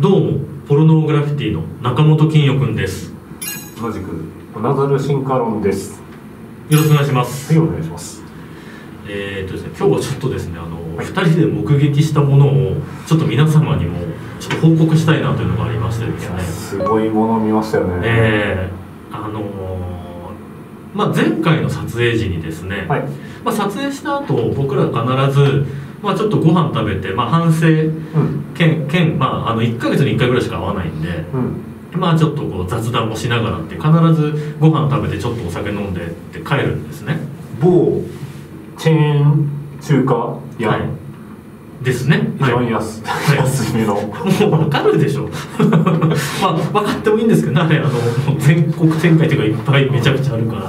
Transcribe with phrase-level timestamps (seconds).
[0.00, 3.12] どうもポルノグラフィティの中本金代くんです。
[3.82, 4.10] 同じく
[4.54, 6.00] おナザル進化論です。
[6.70, 7.52] よろしくお願いします。
[7.52, 8.22] はいお願いします。
[9.08, 12.76] えーっとですね今日はちょっとですねあの、二人で目撃したものを
[13.08, 13.98] ちょっと皆様にも
[14.38, 16.42] ちょっと報告したいなというのがありましてですね。
[16.44, 18.00] すごいもの見ましたよね。
[18.04, 19.48] えー、あのー
[20.94, 23.02] まあ、前回の撮影時にですね、はい。
[23.44, 25.66] まあ、撮影した後僕ら必ず、
[26.00, 27.66] まあ、ちょっとご飯食べて、まあ、反省
[28.60, 32.00] うん兼兼、まあ、あの1ヶ月に1回ぐらいしか会わないんで、うん。
[32.00, 37.18] まあちょっとこう雑談もしながらって必ずご飯食べてちょっとお酒飲んでって帰るんですね。
[37.60, 38.02] 某
[38.76, 39.50] チェーン
[39.80, 40.80] 中華屋、はい。
[41.82, 42.32] ですね。
[42.36, 42.52] 一はい。
[42.54, 43.36] 番安,、い。
[43.36, 43.94] 安めの。
[43.94, 45.28] もう分かるでしょ。
[46.42, 50.62] まあ分かってもいいんですけどねあの全国展開というかいっぱいめちゃくちゃあるから、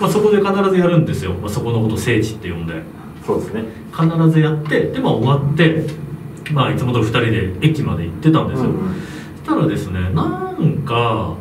[0.00, 2.74] まあ、そこで必ずやるんですよ、まあ、そこのこと聖地って呼んで。
[3.26, 3.64] そうですね。
[3.92, 5.84] 必ずやってでまあ終わって
[6.52, 7.20] まあいつもと2人
[7.60, 9.02] で駅まで行ってたんですよ、うん
[9.46, 11.36] そしたらですねなんか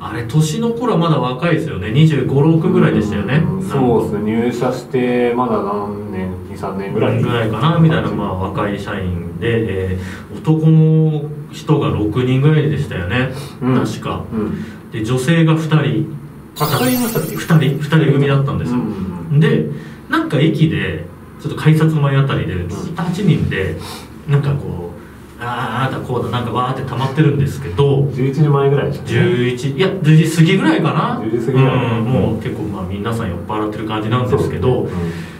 [0.00, 1.88] あれ年の頃はまだ若いですよね。
[1.88, 4.32] 2 5 6ぐらいでしたよね、うんそうですね。
[4.32, 7.22] 入社してまだ何年23年ぐらい。
[7.22, 13.84] ぐらいかなみたいな、まあ、若い社員で、えー男の人が6人ぐらいでしたよね、うん。
[13.84, 14.24] 確か。
[14.32, 14.90] うん。
[14.90, 16.16] で女性が2人。
[16.58, 18.80] あ二人いましたっけ？2人2人組だったんですよ、う
[19.36, 19.66] んで
[20.08, 21.04] なんか駅で
[21.40, 23.76] ちょっと改札前あたりで8人で
[24.28, 25.02] なんかこう
[25.40, 29.10] あーあーだこうだなんかわーって溜まってるんですけど11時前ぐらいでしたね。
[29.10, 31.20] 11いや10時過ぎぐらいかな。
[31.20, 31.98] 10時過ぎぐらい。
[31.98, 35.32] うん、もう結構まあ皆さん酔っ払ってる感じなんですけど、そうですね。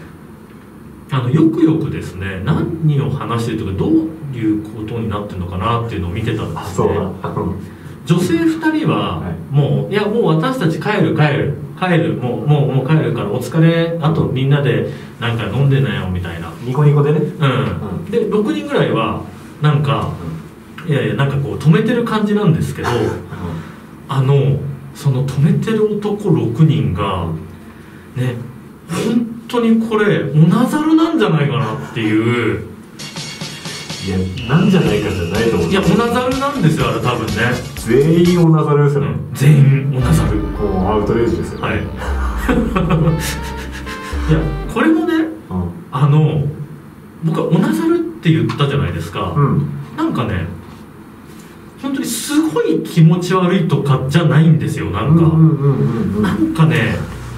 [1.11, 3.91] あのよくよくですね何を話してるとかどう
[4.35, 6.87] いうことになってるのかなっていうのを見てたんですね。
[8.05, 9.55] 女性2人ははい。
[9.55, 13.97] もう、い、やもう私たち帰る帰る帰るもうもうもう帰るからお疲れ。
[14.01, 14.89] あとみんなで
[15.21, 17.19] なんか飲んでなよみたいなニコニコでね。
[17.19, 18.11] うん、ん。
[18.11, 19.21] で6人ぐらいは
[19.61, 20.11] なんか
[20.87, 22.89] いやいやなんかこう止めてる感じなんですけど
[24.09, 24.59] あの
[24.95, 27.27] その止めてる男6人が
[28.15, 28.35] ね
[28.89, 32.73] 本当にこれおなざるなんじゃないかなっていう。
[34.05, 34.17] いや
[34.49, 35.69] なんじゃないかじゃないと思う。
[35.69, 37.33] いやおなざるなんですよあれ多分ね、
[37.77, 40.39] 全員オナザルですよね、うん、全員おなざる。
[40.39, 41.65] もうアウトレイジですよね。
[41.65, 41.77] はい。
[44.29, 44.39] いや
[44.73, 45.13] これもね
[45.49, 46.41] うんあの
[47.23, 49.69] 僕はおなざるって言ったじゃないですか、うん。
[49.95, 50.47] なんかね
[51.81, 55.21] 本当にすごい気持ち悪いとかじゃないんですよなんか、
[56.19, 56.95] なんかね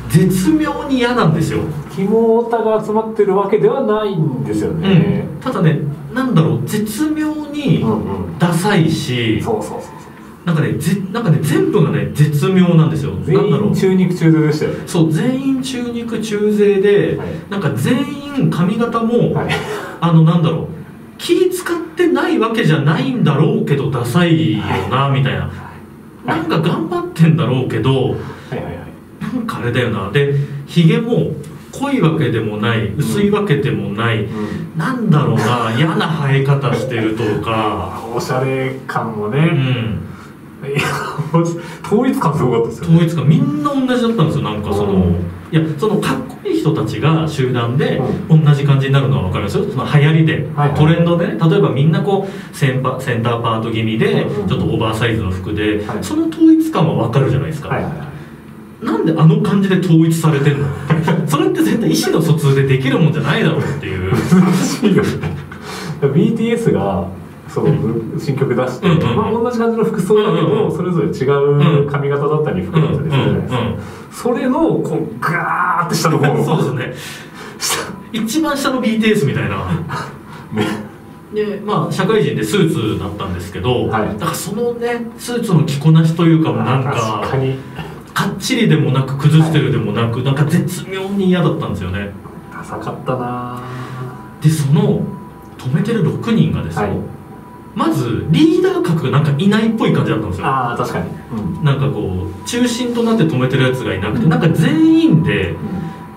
[0.07, 1.59] 絶妙に嫌なんですよ、
[1.93, 5.27] キモオタが集まってるわけではないんですよね。
[5.35, 5.79] うん、ただね
[6.13, 7.83] なんだろう絶妙に
[8.39, 9.91] ダサいし、そうそうそう
[10.45, 13.13] なんかねぜなんかね全部がね絶妙なんですよ。
[13.23, 14.83] 全員中肉中背でしたよね。
[14.85, 17.27] そう全員中肉中背で、はい。
[17.49, 19.50] なんか全員髪型も、はい。
[20.01, 20.68] あのなんだろう。
[21.18, 25.50] 気使ってないわけじゃないんだろうけどダサいよな、みたいな。
[26.25, 28.75] なんか頑張ってんだろうけどはいはいはい。
[29.22, 30.12] なんかあれだよな。
[30.12, 30.34] で
[30.68, 31.31] ひげも
[31.72, 34.78] 濃いわけでもない薄いわけでもない、うん。
[34.78, 37.94] なんだろうな嫌な生え方してるとか。
[37.96, 40.00] あ おしゃれ感もうね、ん。
[40.66, 40.81] いや
[41.85, 43.28] 統一感すごかったですよ統一感。
[43.28, 45.16] みんな同じだったんですよなんかその、うん
[45.55, 49.63] いやそのかっこいい人たちが集団でう同じ感じになるのは分かりますよ。
[49.71, 50.77] その流行りで、はいはい。
[50.77, 51.27] トレンドで。
[51.27, 56.03] ね例えばみんなこうセンパセンターパート気味でちょっとオーバーサイズの服で、はい。
[56.03, 58.11] その統一感は分かるじゃないですか、はいはいは
[58.83, 58.85] い。
[58.85, 60.67] なんであの感じで統一されてんの？
[61.25, 64.11] それって絶対意思の疎通でできるもんじゃないだろうっていう。
[64.11, 65.09] 難しいよね
[66.01, 67.07] BTS が
[67.55, 71.23] その新曲出して、まあ、同じ感じの服装だけど、それぞれ違
[71.85, 73.59] う髪型だったり服だったりするじゃないですか、
[74.11, 76.35] それのこうガーって下の方。
[76.43, 77.75] そうですね。
[78.11, 79.66] 一番下の BTS みたいな。
[80.51, 80.85] ね。
[81.33, 84.19] でまあ社会人でスーツだったんですけど、はい。
[84.19, 87.31] だからそのねスーツの着こなしというかもなんか確
[88.13, 92.11] かっちりでもなく崩してるでもなく、なんか絶妙に嫌だったんですよね。
[92.53, 93.61] ダサかったな
[94.41, 95.01] でその
[95.58, 97.15] 止めてる6人がですよ、はい
[97.75, 100.47] まずリーダー格がなんかいないっぽい感じだったんですよ。
[100.47, 101.09] ああ確かに。
[101.59, 101.63] うん。
[101.63, 105.53] なんかこう中心となって止めてるやつがいなくてなんか全員で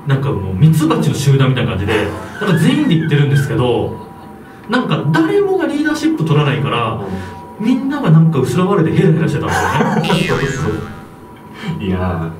[0.06, 2.06] なんかもうミツバチの集団みたいな感じで
[2.40, 4.06] なんか全員で行ってるんですけど
[4.70, 7.00] なんか誰もがリーダーシップ取らないから
[7.58, 10.99] みんながなんか後ろ割れでヘラヘラしてたんですよね。
[11.81, 12.32] いや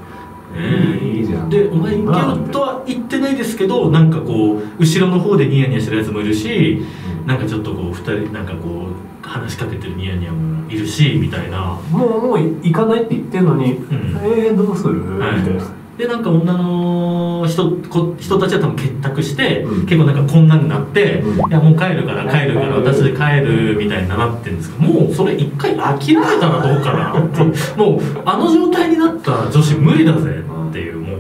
[0.54, 1.00] え。
[1.02, 1.48] いいじゃん。
[1.50, 2.12] でお前いけよ
[2.52, 6.84] とは言ってないですけどなんかこう後ろの方でニヤニヤしてるやつもいるし
[7.28, 11.78] なんかちょっとこう2人なんかこう話しかけてるニヤニヤもいるしみたいな。
[11.90, 13.75] もうもう行かないって言ってんのに、ん。
[13.75, 15.40] えー、どうする、はい。
[15.40, 15.64] みたいな。
[15.98, 19.86] でなんか女の人こ人たちは多分結託して、うん。
[19.86, 21.50] 結構なんかこんなんになって、うん。
[21.50, 22.84] いやもう帰るから帰るからうん。
[22.84, 27.44] 私で帰るみたいになってるんですけどもうそれ一回諦めたらどうかなって
[27.76, 30.30] もうあの状態になった女子無理だぜ
[30.70, 31.16] っていうも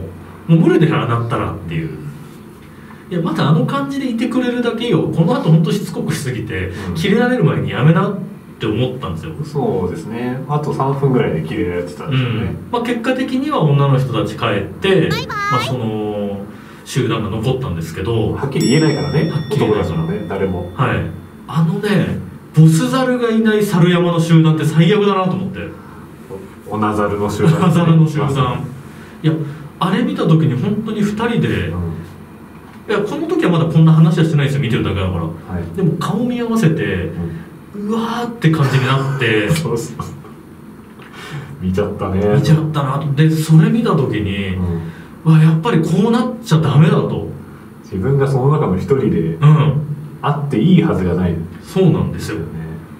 [0.48, 2.07] うもう無理でああなったらっていう
[3.10, 5.08] いやまたあの感じでいてくれるだけよ。
[5.08, 6.94] この後本当しつこくしすぎて、うん。
[6.94, 8.18] 切れられる前にやめなっ
[8.60, 9.32] て思ったんですよ。
[9.44, 10.38] そうですね。
[10.46, 12.68] あと3分ぐらいで切れられてたんうですよね、ん。
[12.70, 16.40] まあ、結果的には女の人たち帰って、まあ、その
[16.84, 19.30] 集団が残ったんですけど、はっきり言えないからね。
[19.30, 20.02] はっきり言えないから。
[20.02, 20.70] ね誰も。
[20.74, 20.98] はい、
[21.46, 22.18] あのね
[22.54, 25.60] ボスザルがいない猿山の集団って最悪だなと思って。
[26.70, 28.66] オナザルの集団ザルの集団。
[29.22, 29.32] いや
[29.80, 31.97] あれ見た時に本当に2人で、うん
[32.88, 35.22] いやこの時はまだこんな話はしてないですよ見てるだけだから。
[35.24, 35.30] は
[35.60, 35.76] い。
[35.76, 37.10] でも顔見合わせて
[37.74, 39.50] うわーって感じになって。
[39.52, 39.96] そうそう。
[41.60, 42.26] 見ちゃったね。
[42.34, 42.98] 見ちゃったな。
[42.98, 44.56] とでそれ見た時に、
[45.24, 45.32] うん。
[45.32, 47.28] わやっぱりこうなっちゃダメだと。
[47.82, 49.74] 自分がその中の一人でうん。
[50.22, 51.32] あっていいはずがない。
[51.32, 52.36] でそうなんですよ。
[52.36, 52.46] すよね。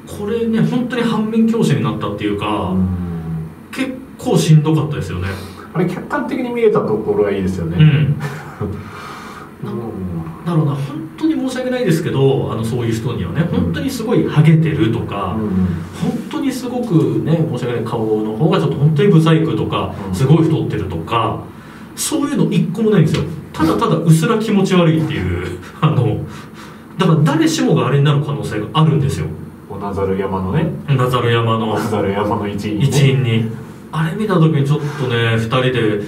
[0.07, 2.89] これね本当に反面教師になったっていうか、うん。
[3.73, 5.29] 結構しんどかったですよね。
[5.73, 7.77] あれ客観的に見えたところがいいですよね。
[7.79, 8.17] うんうん
[10.49, 15.37] だろうな本当に申し訳ないですけどあのそういう人にはね本当にすごいハゲてるとか、
[16.01, 20.15] 本当にすごくね申し訳ない顔の方がちょっと本当にブサイクとかうん。
[20.15, 21.45] すごい太ってるとか
[21.95, 23.25] そういうの一個もないんですよ。
[23.53, 26.19] ただただうすら気持ち悪いっていう あの
[26.97, 29.27] だから誰しもがあれになる可能性があるんですよ。
[29.69, 30.73] オナザル山のね。
[30.89, 31.73] ナザル山の。
[31.73, 32.85] オナザル山の一員ね。
[32.85, 33.45] 一員に。
[33.93, 36.01] あれ見た時にちょっとね2人で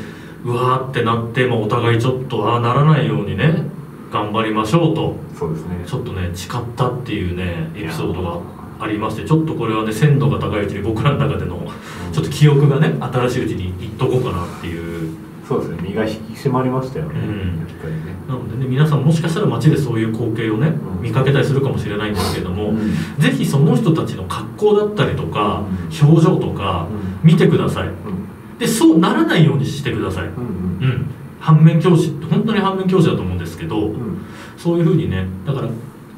[0.44, 3.69] うわーってなって、まあ、お互いちょっとああならないようにね
[4.10, 5.16] 頑張りましょうと。
[5.38, 5.84] そうですね。
[5.86, 8.40] ちょっとね誓ったっていうねエピソードが
[8.80, 11.60] ありましてちょっとこれはね鮮度が高いうちに僕らの中での
[12.12, 15.16] ちょっと記憶がね新しいうちに言っとこうかなっていう。
[15.46, 15.88] そうですね。
[15.88, 17.20] 身が引き締まりましたよね。
[17.20, 17.66] うん。
[17.66, 18.14] ね。
[18.28, 21.02] なのでね皆さんもしかしたら街でそういう光景をねうん。
[21.02, 22.94] 見かけたりするかもしれないんですけれども、うん。
[23.18, 25.64] ぜひその人たちの格好だったりとか
[26.02, 26.86] う表情とか
[27.22, 27.88] 見てください。
[27.88, 28.58] うん。
[28.58, 30.26] でそうならないようにしてください。
[30.26, 31.10] うんうん。
[31.40, 33.92] 反面教師本当に反面教師だと思うんですけど、うん。
[33.92, 34.18] うん
[34.56, 35.68] そういうふうにねだから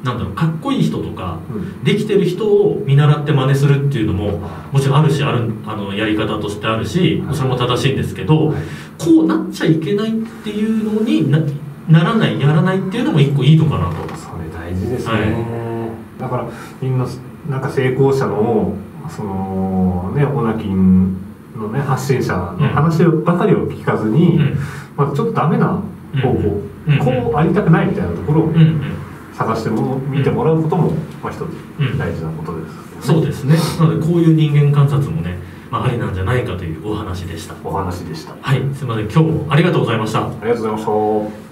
[0.03, 1.83] なんだろうかっこいい人とかうん。
[1.83, 4.39] できてる人を見習って真似するっていうのも
[4.71, 8.63] もちろんあるしあるあのやり方としてあるしそれも正しいんですけど、はい。
[8.97, 10.13] こうなっちゃいけないっ
[10.43, 11.39] ていうのにな
[11.87, 14.15] ならないやらないっていうのも一個いいのかなと。
[14.15, 16.49] それ大事ですね、はだから
[16.81, 17.05] みんな
[17.49, 18.75] なんか成功者の
[19.09, 21.17] そのねオナキン
[21.55, 24.57] のね発信者の話ばかりを聞かずに、うん。
[24.95, 25.81] まあ、ちょっとダメな
[26.21, 26.62] 方向、うん
[27.03, 28.53] こうありたくないみたいなところを
[29.33, 30.91] 探しても見てもらうことも、
[31.21, 31.41] まあ、一つ
[31.79, 31.97] うん。
[31.97, 33.55] 大事なことですよね、そうですね。
[33.79, 35.39] なのでこういう人間観察もね、
[35.71, 37.55] まあ、ありなんじゃないかというお話でした。
[37.63, 38.35] お話でした。
[38.39, 38.61] はい。
[38.75, 39.05] すいません。
[39.05, 40.27] 今日もありがとうございました。
[40.27, 40.85] ありがとうございまし
[41.37, 41.42] た